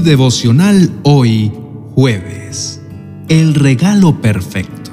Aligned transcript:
devocional 0.00 0.90
hoy, 1.02 1.52
jueves. 1.94 2.80
El 3.28 3.54
regalo 3.54 4.20
perfecto. 4.20 4.90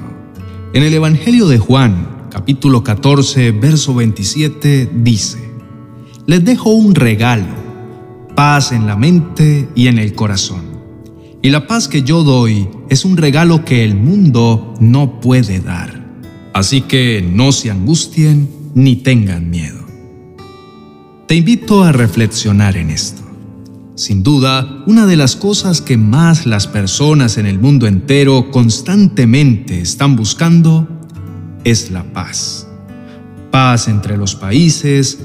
En 0.72 0.82
el 0.82 0.94
Evangelio 0.94 1.48
de 1.48 1.58
Juan, 1.58 2.26
capítulo 2.30 2.84
14, 2.84 3.52
verso 3.52 3.94
27, 3.94 4.90
dice, 5.02 5.38
Les 6.26 6.44
dejo 6.44 6.70
un 6.70 6.94
regalo, 6.94 7.46
paz 8.36 8.72
en 8.72 8.86
la 8.86 8.96
mente 8.96 9.68
y 9.74 9.88
en 9.88 9.98
el 9.98 10.14
corazón. 10.14 10.62
Y 11.42 11.50
la 11.50 11.66
paz 11.66 11.88
que 11.88 12.02
yo 12.02 12.22
doy 12.22 12.68
es 12.88 13.04
un 13.04 13.16
regalo 13.16 13.64
que 13.64 13.84
el 13.84 13.94
mundo 13.94 14.74
no 14.80 15.20
puede 15.20 15.60
dar. 15.60 16.06
Así 16.52 16.82
que 16.82 17.22
no 17.22 17.52
se 17.52 17.70
angustien 17.70 18.48
ni 18.74 18.96
tengan 18.96 19.50
miedo. 19.50 19.86
Te 21.26 21.34
invito 21.34 21.84
a 21.84 21.92
reflexionar 21.92 22.76
en 22.76 22.90
esto. 22.90 23.27
Sin 23.98 24.22
duda, 24.22 24.84
una 24.86 25.06
de 25.06 25.16
las 25.16 25.34
cosas 25.34 25.80
que 25.80 25.96
más 25.96 26.46
las 26.46 26.68
personas 26.68 27.36
en 27.36 27.46
el 27.46 27.58
mundo 27.58 27.88
entero 27.88 28.52
constantemente 28.52 29.80
están 29.80 30.14
buscando 30.14 30.86
es 31.64 31.90
la 31.90 32.04
paz. 32.12 32.68
Paz 33.50 33.88
entre 33.88 34.16
los 34.16 34.36
países, 34.36 35.18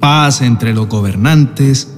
paz 0.00 0.40
entre 0.40 0.72
los 0.72 0.88
gobernantes 0.88 1.88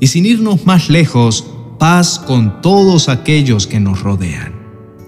y 0.00 0.06
sin 0.06 0.24
irnos 0.24 0.64
más 0.64 0.88
lejos, 0.88 1.44
paz 1.78 2.18
con 2.18 2.62
todos 2.62 3.10
aquellos 3.10 3.66
que 3.66 3.78
nos 3.78 4.00
rodean. 4.00 4.54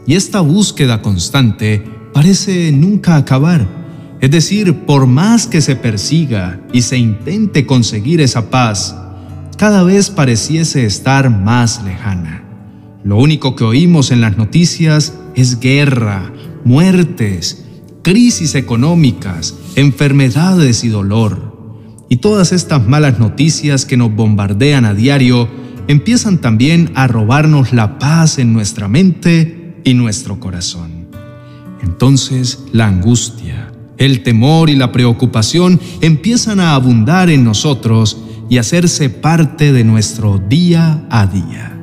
Y 0.06 0.12
esta 0.12 0.42
búsqueda 0.42 1.00
constante 1.00 1.82
parece 2.12 2.70
nunca 2.70 3.16
acabar. 3.16 3.66
Es 4.20 4.30
decir, 4.30 4.84
por 4.84 5.06
más 5.06 5.46
que 5.46 5.62
se 5.62 5.74
persiga 5.74 6.60
y 6.70 6.82
se 6.82 6.98
intente 6.98 7.64
conseguir 7.64 8.20
esa 8.20 8.50
paz, 8.50 8.94
cada 9.60 9.82
vez 9.82 10.08
pareciese 10.08 10.86
estar 10.86 11.28
más 11.28 11.84
lejana. 11.84 12.42
Lo 13.04 13.18
único 13.18 13.56
que 13.56 13.64
oímos 13.64 14.10
en 14.10 14.22
las 14.22 14.38
noticias 14.38 15.18
es 15.34 15.60
guerra, 15.60 16.32
muertes, 16.64 17.66
crisis 18.00 18.54
económicas, 18.54 19.54
enfermedades 19.76 20.82
y 20.82 20.88
dolor. 20.88 21.84
Y 22.08 22.16
todas 22.16 22.52
estas 22.52 22.88
malas 22.88 23.18
noticias 23.18 23.84
que 23.84 23.98
nos 23.98 24.16
bombardean 24.16 24.86
a 24.86 24.94
diario 24.94 25.46
empiezan 25.88 26.38
también 26.38 26.90
a 26.94 27.06
robarnos 27.06 27.74
la 27.74 27.98
paz 27.98 28.38
en 28.38 28.54
nuestra 28.54 28.88
mente 28.88 29.82
y 29.84 29.92
nuestro 29.92 30.40
corazón. 30.40 31.08
Entonces 31.82 32.64
la 32.72 32.86
angustia, 32.86 33.70
el 33.98 34.22
temor 34.22 34.70
y 34.70 34.76
la 34.76 34.90
preocupación 34.90 35.78
empiezan 36.00 36.60
a 36.60 36.74
abundar 36.74 37.28
en 37.28 37.44
nosotros 37.44 38.16
y 38.50 38.58
hacerse 38.58 39.08
parte 39.08 39.72
de 39.72 39.84
nuestro 39.84 40.38
día 40.38 41.06
a 41.08 41.26
día. 41.26 41.78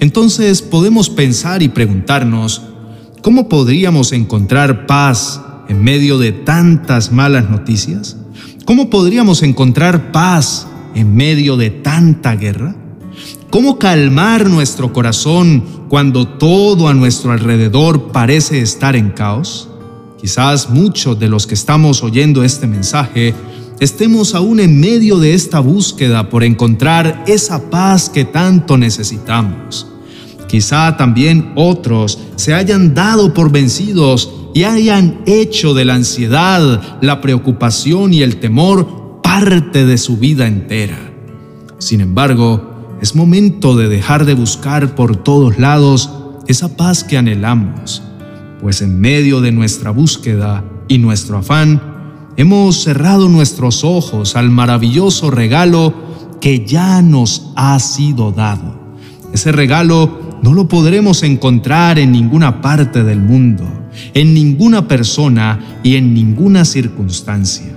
Entonces 0.00 0.62
podemos 0.62 1.10
pensar 1.10 1.62
y 1.62 1.68
preguntarnos, 1.68 2.62
¿cómo 3.20 3.48
podríamos 3.48 4.12
encontrar 4.12 4.86
paz 4.86 5.42
en 5.68 5.84
medio 5.84 6.18
de 6.18 6.32
tantas 6.32 7.12
malas 7.12 7.48
noticias? 7.50 8.16
¿Cómo 8.64 8.88
podríamos 8.88 9.42
encontrar 9.42 10.12
paz 10.12 10.66
en 10.94 11.14
medio 11.14 11.58
de 11.58 11.68
tanta 11.68 12.36
guerra? 12.36 12.74
¿Cómo 13.50 13.78
calmar 13.78 14.48
nuestro 14.48 14.94
corazón 14.94 15.62
cuando 15.90 16.26
todo 16.26 16.88
a 16.88 16.94
nuestro 16.94 17.32
alrededor 17.32 18.12
parece 18.12 18.62
estar 18.62 18.96
en 18.96 19.10
caos? 19.10 19.68
Quizás 20.18 20.70
muchos 20.70 21.20
de 21.20 21.28
los 21.28 21.46
que 21.46 21.54
estamos 21.54 22.02
oyendo 22.02 22.44
este 22.44 22.66
mensaje 22.66 23.34
estemos 23.82 24.36
aún 24.36 24.60
en 24.60 24.78
medio 24.78 25.18
de 25.18 25.34
esta 25.34 25.58
búsqueda 25.58 26.28
por 26.28 26.44
encontrar 26.44 27.24
esa 27.26 27.68
paz 27.68 28.08
que 28.08 28.24
tanto 28.24 28.78
necesitamos. 28.78 29.88
Quizá 30.48 30.96
también 30.96 31.52
otros 31.56 32.18
se 32.36 32.54
hayan 32.54 32.94
dado 32.94 33.34
por 33.34 33.50
vencidos 33.50 34.32
y 34.54 34.62
hayan 34.62 35.22
hecho 35.26 35.74
de 35.74 35.84
la 35.84 35.94
ansiedad, 35.94 36.98
la 37.00 37.20
preocupación 37.20 38.14
y 38.14 38.22
el 38.22 38.36
temor 38.36 39.20
parte 39.20 39.84
de 39.84 39.98
su 39.98 40.16
vida 40.16 40.46
entera. 40.46 41.12
Sin 41.78 42.00
embargo, 42.00 42.98
es 43.00 43.16
momento 43.16 43.76
de 43.76 43.88
dejar 43.88 44.26
de 44.26 44.34
buscar 44.34 44.94
por 44.94 45.16
todos 45.16 45.58
lados 45.58 46.08
esa 46.46 46.76
paz 46.76 47.02
que 47.02 47.18
anhelamos, 47.18 48.00
pues 48.60 48.80
en 48.80 49.00
medio 49.00 49.40
de 49.40 49.50
nuestra 49.50 49.90
búsqueda 49.90 50.64
y 50.86 50.98
nuestro 50.98 51.38
afán, 51.38 51.91
hemos 52.36 52.82
cerrado 52.82 53.28
nuestros 53.28 53.84
ojos 53.84 54.36
al 54.36 54.50
maravilloso 54.50 55.30
regalo 55.30 55.94
que 56.40 56.64
ya 56.66 57.02
nos 57.02 57.52
ha 57.56 57.78
sido 57.78 58.32
dado. 58.32 58.80
Ese 59.32 59.52
regalo 59.52 60.38
no 60.42 60.52
lo 60.54 60.68
podremos 60.68 61.22
encontrar 61.22 61.98
en 61.98 62.12
ninguna 62.12 62.60
parte 62.60 63.04
del 63.04 63.20
mundo, 63.20 63.64
en 64.12 64.34
ninguna 64.34 64.88
persona 64.88 65.78
y 65.82 65.96
en 65.96 66.14
ninguna 66.14 66.64
circunstancia. 66.64 67.76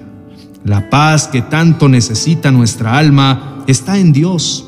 La 0.63 0.89
paz 0.89 1.27
que 1.27 1.43
tanto 1.43 1.87
necesita 1.87 2.51
nuestra 2.51 2.97
alma 2.97 3.63
está 3.67 3.99
en 3.99 4.11
Dios. 4.11 4.65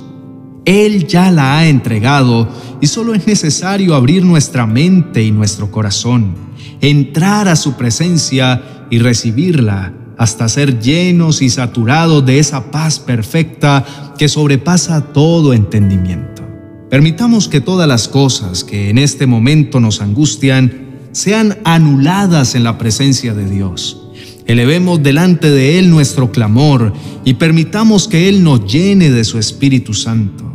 Él 0.63 1.07
ya 1.07 1.31
la 1.31 1.57
ha 1.57 1.67
entregado 1.67 2.47
y 2.79 2.87
solo 2.87 3.15
es 3.15 3.25
necesario 3.25 3.95
abrir 3.95 4.23
nuestra 4.23 4.67
mente 4.67 5.23
y 5.23 5.31
nuestro 5.31 5.71
corazón, 5.71 6.35
entrar 6.81 7.47
a 7.47 7.55
su 7.55 7.73
presencia 7.73 8.76
y 8.89 8.99
recibirla 8.99 9.93
hasta 10.17 10.49
ser 10.49 10.79
llenos 10.79 11.41
y 11.41 11.49
saturados 11.49 12.25
de 12.25 12.39
esa 12.39 12.71
paz 12.71 12.99
perfecta 12.99 13.85
que 14.17 14.27
sobrepasa 14.27 15.13
todo 15.13 15.53
entendimiento. 15.53 16.43
Permitamos 16.89 17.47
que 17.47 17.61
todas 17.61 17.87
las 17.87 18.07
cosas 18.07 18.63
que 18.63 18.89
en 18.89 18.97
este 18.97 19.27
momento 19.27 19.79
nos 19.79 20.01
angustian 20.01 20.87
sean 21.11 21.57
anuladas 21.63 22.55
en 22.55 22.63
la 22.63 22.77
presencia 22.77 23.33
de 23.33 23.49
Dios. 23.49 24.03
Elevemos 24.45 25.03
delante 25.03 25.51
de 25.51 25.77
Él 25.77 25.89
nuestro 25.89 26.31
clamor 26.31 26.93
y 27.25 27.33
permitamos 27.33 28.07
que 28.07 28.29
Él 28.29 28.43
nos 28.43 28.71
llene 28.71 29.11
de 29.11 29.25
su 29.25 29.37
Espíritu 29.37 29.93
Santo. 29.93 30.45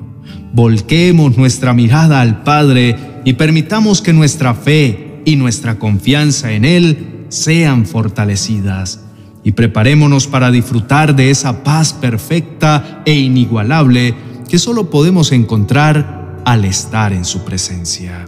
Volquemos 0.55 1.37
nuestra 1.37 1.75
mirada 1.75 2.21
al 2.21 2.43
Padre 2.43 2.97
y 3.25 3.35
permitamos 3.35 4.01
que 4.01 4.13
nuestra 4.13 4.55
fe 4.55 5.21
y 5.25 5.37
nuestra 5.37 5.79
confianza 5.79 6.53
en 6.53 6.65
Él 6.65 7.12
sean 7.33 7.87
fortalecidas 7.87 9.01
y 9.43 9.53
preparémonos 9.53 10.27
para 10.27 10.51
disfrutar 10.51 11.17
de 11.17 11.31
esa 11.31 11.65
paz 11.65 11.95
perfecta 11.95 13.03
e 13.07 13.15
inigualable 13.15 14.15
que 14.49 14.59
solo 14.59 14.91
podemos 14.91 15.33
encontrar 15.33 16.43
al 16.45 16.67
estar 16.67 17.13
en 17.13 17.25
su 17.25 17.43
presencia. 17.43 18.27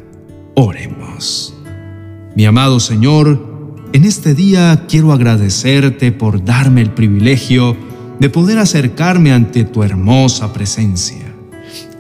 Oremos. 0.55 1.55
Mi 2.35 2.47
amado 2.47 2.81
Señor, 2.81 3.77
en 3.93 4.05
este 4.05 4.35
día 4.35 4.87
quiero 4.89 5.13
agradecerte 5.13 6.11
por 6.11 6.43
darme 6.43 6.81
el 6.81 6.91
privilegio 6.91 7.77
de 8.19 8.31
poder 8.31 8.59
acercarme 8.59 9.33
ante 9.33 9.65
tu 9.65 9.83
hermosa 9.83 10.53
presencia. 10.55 11.31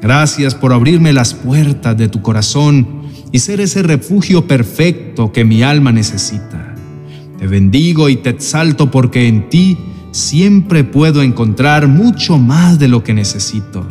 Gracias 0.00 0.54
por 0.54 0.72
abrirme 0.72 1.12
las 1.12 1.34
puertas 1.34 1.96
de 1.98 2.08
tu 2.08 2.22
corazón 2.22 3.02
y 3.30 3.40
ser 3.40 3.60
ese 3.60 3.82
refugio 3.82 4.46
perfecto 4.46 5.32
que 5.32 5.44
mi 5.44 5.62
alma 5.62 5.92
necesita. 5.92 6.63
Te 7.38 7.46
bendigo 7.46 8.08
y 8.08 8.16
te 8.16 8.30
exalto 8.30 8.90
porque 8.90 9.28
en 9.28 9.48
ti 9.48 9.76
siempre 10.12 10.84
puedo 10.84 11.22
encontrar 11.22 11.88
mucho 11.88 12.38
más 12.38 12.78
de 12.78 12.88
lo 12.88 13.02
que 13.02 13.14
necesito. 13.14 13.86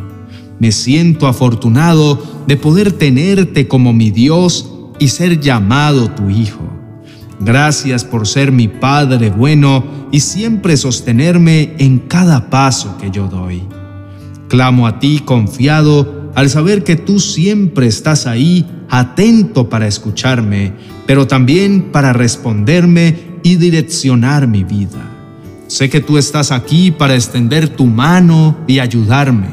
Me 0.59 0.71
siento 0.71 1.27
afortunado 1.27 2.43
de 2.47 2.55
poder 2.55 2.93
tenerte 2.93 3.67
como 3.67 3.91
mi 3.91 4.11
Dios 4.11 4.69
y 4.99 5.09
ser 5.09 5.41
llamado 5.41 6.09
tu 6.11 6.29
Hijo. 6.29 6.69
Gracias 7.41 8.05
por 8.05 8.25
ser 8.25 8.53
mi 8.53 8.69
Padre 8.69 9.29
bueno 9.29 9.83
y 10.11 10.21
siempre 10.21 10.77
sostenerme 10.77 11.73
en 11.79 11.99
cada 11.99 12.49
paso 12.49 12.97
que 12.97 13.11
yo 13.11 13.27
doy. 13.27 13.63
Clamo 14.47 14.87
a 14.87 14.99
ti 14.99 15.19
confiado 15.25 16.31
al 16.35 16.49
saber 16.49 16.83
que 16.83 16.95
tú 16.95 17.19
siempre 17.19 17.87
estás 17.87 18.27
ahí, 18.27 18.65
atento 18.89 19.69
para 19.69 19.87
escucharme, 19.87 20.73
pero 21.05 21.27
también 21.27 21.91
para 21.91 22.13
responderme 22.13 23.32
y 23.43 23.57
direccionar 23.57 24.47
mi 24.47 24.63
vida. 24.63 25.09
Sé 25.67 25.89
que 25.89 26.01
tú 26.01 26.17
estás 26.17 26.51
aquí 26.51 26.91
para 26.91 27.15
extender 27.15 27.67
tu 27.67 27.85
mano 27.85 28.57
y 28.67 28.79
ayudarme. 28.79 29.49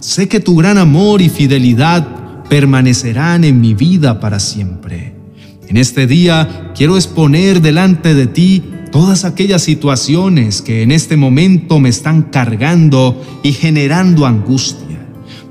Sé 0.00 0.28
que 0.28 0.40
tu 0.40 0.56
gran 0.56 0.78
amor 0.78 1.22
y 1.22 1.28
fidelidad 1.28 2.44
permanecerán 2.48 3.44
en 3.44 3.60
mi 3.60 3.74
vida 3.74 4.20
para 4.20 4.40
siempre. 4.40 5.14
En 5.68 5.76
este 5.76 6.06
día 6.06 6.72
quiero 6.74 6.96
exponer 6.96 7.60
delante 7.60 8.14
de 8.14 8.26
ti 8.26 8.62
todas 8.90 9.24
aquellas 9.24 9.62
situaciones 9.62 10.62
que 10.62 10.82
en 10.82 10.92
este 10.92 11.16
momento 11.16 11.78
me 11.78 11.90
están 11.90 12.22
cargando 12.22 13.22
y 13.42 13.52
generando 13.52 14.24
angustia. 14.26 15.06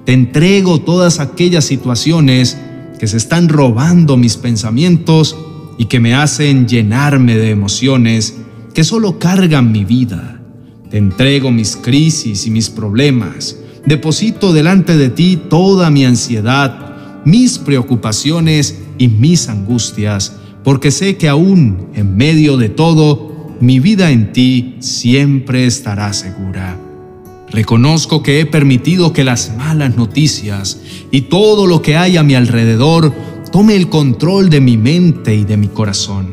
Te 0.06 0.14
entrego 0.14 0.82
todas 0.82 1.20
aquellas 1.20 1.66
situaciones 1.66 2.58
que 3.00 3.08
se 3.08 3.18
están 3.18 3.50
robando 3.50 4.18
mis 4.18 4.38
pensamientos 4.38 5.38
y 5.78 5.86
que 5.86 6.00
me 6.00 6.14
hacen 6.14 6.68
llenarme 6.68 7.36
de 7.36 7.52
emociones 7.52 8.38
que 8.74 8.84
solo 8.84 9.20
cargan 9.20 9.72
mi 9.72 9.86
vida. 9.86 10.42
Te 10.90 10.98
entrego 10.98 11.52
mis 11.52 11.76
crisis 11.76 12.48
y 12.48 12.52
mis 12.52 12.70
problemas, 12.70 13.58
deposito 13.86 14.54
delante 14.54 14.98
de 14.98 15.10
ti 15.10 15.40
toda 15.50 15.90
mi 15.90 16.06
ansiedad, 16.06 17.24
mis 17.26 17.58
preocupaciones 17.58 18.80
y 18.98 19.08
mis 19.08 19.50
angustias, 19.50 20.36
porque 20.64 20.92
sé 20.92 21.18
que 21.18 21.28
aún 21.28 21.88
en 21.94 22.16
medio 22.16 22.58
de 22.58 22.70
todo, 22.70 23.56
mi 23.60 23.80
vida 23.80 24.12
en 24.12 24.32
ti 24.34 24.76
siempre 24.80 25.66
estará 25.66 26.14
segura. 26.14 26.78
Reconozco 27.50 28.24
que 28.24 28.42
he 28.42 28.46
permitido 28.46 29.14
que 29.14 29.24
las 29.24 29.56
malas 29.58 29.96
noticias 29.96 30.82
y 31.12 31.22
todo 31.22 31.66
lo 31.66 31.82
que 31.82 31.96
hay 31.96 32.18
a 32.18 32.24
mi 32.24 32.36
alrededor 32.36 33.14
tome 33.58 33.76
el 33.76 33.90
control 33.90 34.52
de 34.52 34.62
mi 34.62 34.78
mente 34.78 35.34
y 35.34 35.44
de 35.44 35.58
mi 35.58 35.68
corazón. 35.68 36.28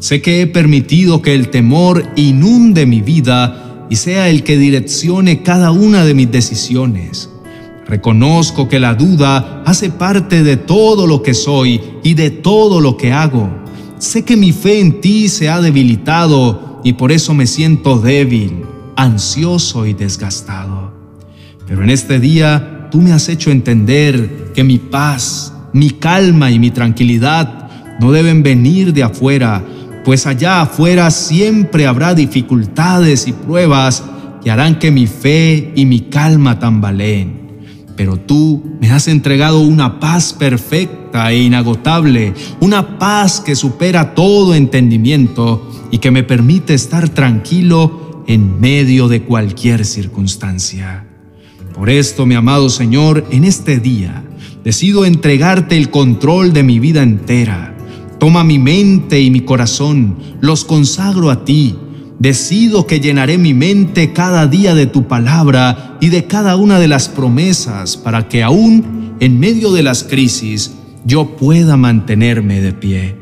Sé 0.00 0.20
que 0.20 0.42
he 0.42 0.48
permitido 0.48 1.22
que 1.22 1.32
el 1.32 1.50
temor 1.50 2.02
inunde 2.16 2.84
mi 2.84 3.00
vida 3.00 3.86
y 3.88 3.94
sea 3.94 4.28
el 4.28 4.42
que 4.42 4.58
direccione 4.58 5.44
cada 5.44 5.70
una 5.70 6.04
de 6.04 6.14
mis 6.14 6.32
decisiones. 6.32 7.30
Reconozco 7.86 8.68
que 8.68 8.80
la 8.80 8.96
duda 8.96 9.62
hace 9.66 9.90
parte 9.90 10.42
de 10.42 10.56
todo 10.56 11.06
lo 11.06 11.22
que 11.22 11.32
soy 11.32 11.80
y 12.02 12.14
de 12.14 12.30
todo 12.30 12.80
lo 12.80 12.96
que 12.96 13.12
hago. 13.12 13.48
Sé 13.98 14.24
que 14.24 14.36
mi 14.36 14.50
fe 14.50 14.80
en 14.80 15.00
ti 15.00 15.28
se 15.28 15.48
ha 15.48 15.60
debilitado 15.60 16.80
y 16.82 16.94
por 16.94 17.12
eso 17.12 17.34
me 17.34 17.46
siento 17.46 18.00
débil 18.00 18.64
ansioso 18.96 19.86
y 19.86 19.94
desgastado. 19.94 20.92
Pero 21.68 21.84
en 21.84 21.90
este 21.90 22.18
día 22.18 22.88
tú 22.90 23.00
me 23.00 23.12
has 23.12 23.28
hecho 23.28 23.52
entender 23.52 24.50
que 24.56 24.64
mi 24.64 24.78
paz, 24.78 25.52
mi 25.72 25.90
calma 25.90 26.50
y 26.50 26.58
mi 26.58 26.70
tranquilidad 26.70 27.68
no 28.00 28.12
deben 28.12 28.42
venir 28.42 28.92
de 28.92 29.02
afuera, 29.02 29.62
pues 30.04 30.26
allá 30.26 30.62
afuera 30.62 31.10
siempre 31.10 31.86
habrá 31.86 32.14
dificultades 32.14 33.26
y 33.26 33.32
pruebas 33.32 34.04
que 34.42 34.50
harán 34.50 34.78
que 34.78 34.90
mi 34.90 35.06
fe 35.06 35.72
y 35.74 35.84
mi 35.84 36.02
calma 36.02 36.58
tambaleen. 36.58 37.38
Pero 37.96 38.16
tú 38.16 38.76
me 38.80 38.90
has 38.90 39.08
entregado 39.08 39.60
una 39.60 39.98
paz 39.98 40.32
perfecta 40.32 41.32
e 41.32 41.42
inagotable, 41.42 42.32
una 42.60 42.98
paz 42.98 43.40
que 43.40 43.56
supera 43.56 44.14
todo 44.14 44.54
entendimiento 44.54 45.68
y 45.90 45.98
que 45.98 46.12
me 46.12 46.22
permite 46.22 46.74
estar 46.74 47.08
tranquilo 47.08 48.22
en 48.28 48.60
medio 48.60 49.08
de 49.08 49.22
cualquier 49.22 49.84
circunstancia. 49.84 51.06
Por 51.74 51.90
esto, 51.90 52.24
mi 52.24 52.34
amado 52.34 52.68
Señor, 52.70 53.26
en 53.30 53.44
este 53.44 53.80
día 53.80 54.24
decido 54.68 55.06
entregarte 55.06 55.78
el 55.78 55.88
control 55.88 56.52
de 56.52 56.62
mi 56.62 56.78
vida 56.78 57.02
entera. 57.02 57.74
Toma 58.18 58.44
mi 58.44 58.58
mente 58.58 59.18
y 59.18 59.30
mi 59.30 59.40
corazón, 59.40 60.18
los 60.42 60.66
consagro 60.66 61.30
a 61.30 61.46
ti. 61.46 61.74
Decido 62.18 62.86
que 62.86 63.00
llenaré 63.00 63.38
mi 63.38 63.54
mente 63.54 64.12
cada 64.12 64.46
día 64.46 64.74
de 64.74 64.84
tu 64.84 65.08
palabra 65.08 65.96
y 66.02 66.10
de 66.10 66.26
cada 66.26 66.56
una 66.56 66.78
de 66.78 66.86
las 66.86 67.08
promesas 67.08 67.96
para 67.96 68.28
que 68.28 68.42
aún 68.42 69.14
en 69.20 69.40
medio 69.40 69.72
de 69.72 69.82
las 69.82 70.04
crisis 70.04 70.74
yo 71.06 71.34
pueda 71.38 71.78
mantenerme 71.78 72.60
de 72.60 72.74
pie. 72.74 73.16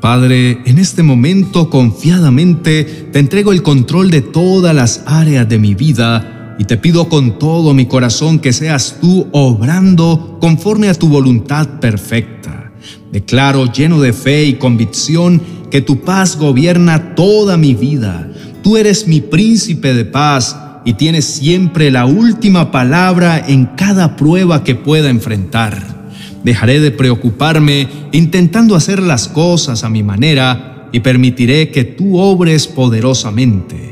Padre, 0.00 0.60
en 0.66 0.78
este 0.78 1.02
momento 1.02 1.68
confiadamente 1.68 2.84
te 3.10 3.18
entrego 3.18 3.50
el 3.50 3.64
control 3.64 4.12
de 4.12 4.22
todas 4.22 4.72
las 4.72 5.02
áreas 5.06 5.48
de 5.48 5.58
mi 5.58 5.74
vida 5.74 6.39
y 6.60 6.64
te 6.64 6.76
pido 6.76 7.08
con 7.08 7.38
todo 7.38 7.72
mi 7.72 7.86
corazón 7.86 8.38
que 8.38 8.52
seas 8.52 8.98
tú 9.00 9.26
obrando 9.32 10.36
conforme 10.42 10.90
a 10.90 10.94
tu 10.94 11.08
voluntad 11.08 11.80
perfecta. 11.80 12.70
Declaro 13.10 13.72
lleno 13.72 13.98
de 13.98 14.12
fe 14.12 14.44
y 14.44 14.56
convicción 14.56 15.40
que 15.70 15.80
tu 15.80 16.02
paz 16.02 16.36
gobierna 16.36 17.14
toda 17.14 17.56
mi 17.56 17.72
vida. 17.72 18.30
Tú 18.62 18.76
eres 18.76 19.06
mi 19.08 19.22
príncipe 19.22 19.94
de 19.94 20.04
paz 20.04 20.54
y 20.84 20.92
tienes 20.92 21.24
siempre 21.24 21.90
la 21.90 22.04
última 22.04 22.70
palabra 22.70 23.42
en 23.48 23.64
cada 23.64 24.18
prueba 24.18 24.62
que 24.62 24.74
pueda 24.74 25.08
enfrentar. 25.08 26.10
Dejaré 26.44 26.78
de 26.80 26.90
preocuparme 26.90 27.88
intentando 28.12 28.76
hacer 28.76 29.02
las 29.02 29.28
cosas 29.28 29.82
a 29.82 29.88
mi 29.88 30.02
manera 30.02 30.90
y 30.92 31.00
permitiré 31.00 31.70
que 31.70 31.84
tú 31.84 32.18
obres 32.18 32.66
poderosamente. 32.66 33.89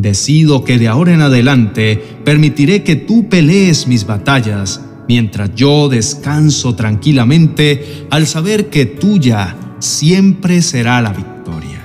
Decido 0.00 0.64
que 0.64 0.78
de 0.78 0.88
ahora 0.88 1.12
en 1.12 1.20
adelante 1.20 2.02
permitiré 2.24 2.82
que 2.82 2.96
tú 2.96 3.28
pelees 3.28 3.86
mis 3.86 4.06
batallas 4.06 4.80
mientras 5.06 5.54
yo 5.54 5.90
descanso 5.90 6.74
tranquilamente 6.74 8.06
al 8.08 8.26
saber 8.26 8.70
que 8.70 8.86
tuya 8.86 9.58
siempre 9.78 10.62
será 10.62 11.02
la 11.02 11.12
victoria. 11.12 11.82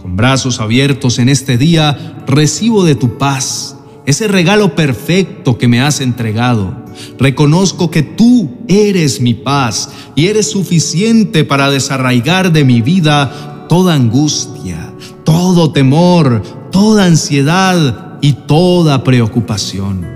Con 0.00 0.16
brazos 0.16 0.60
abiertos 0.60 1.18
en 1.18 1.28
este 1.28 1.58
día 1.58 2.24
recibo 2.26 2.84
de 2.84 2.94
tu 2.94 3.18
paz 3.18 3.76
ese 4.06 4.28
regalo 4.28 4.74
perfecto 4.74 5.58
que 5.58 5.68
me 5.68 5.82
has 5.82 6.00
entregado. 6.00 6.74
Reconozco 7.18 7.90
que 7.90 8.02
tú 8.02 8.48
eres 8.66 9.20
mi 9.20 9.34
paz 9.34 9.90
y 10.16 10.28
eres 10.28 10.50
suficiente 10.50 11.44
para 11.44 11.70
desarraigar 11.70 12.50
de 12.50 12.64
mi 12.64 12.80
vida 12.80 13.66
toda 13.68 13.92
angustia, 13.92 14.94
todo 15.24 15.70
temor, 15.70 16.61
toda 16.72 17.04
ansiedad 17.04 18.18
y 18.20 18.32
toda 18.32 19.04
preocupación. 19.04 20.06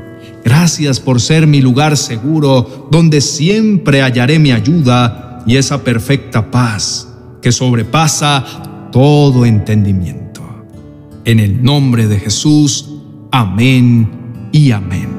Gracias 0.45 0.99
por 0.99 1.21
ser 1.21 1.47
mi 1.47 1.61
lugar 1.61 1.97
seguro 1.97 2.89
donde 2.91 3.21
siempre 3.21 4.03
hallaré 4.03 4.39
mi 4.39 4.51
ayuda 4.51 5.45
y 5.47 5.57
esa 5.57 5.85
perfecta 5.85 6.51
paz 6.51 7.09
que 7.41 7.53
sobrepasa 7.53 8.91
todo 8.91 9.45
entendimiento. 9.45 10.43
En 11.25 11.39
el 11.39 11.63
nombre 11.63 12.07
de 12.07 12.19
Jesús, 12.19 12.91
Amén 13.33 14.09
y 14.51 14.71
amén. 14.71 15.16